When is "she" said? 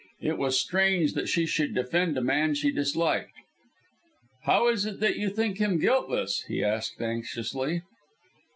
1.29-1.45, 2.55-2.71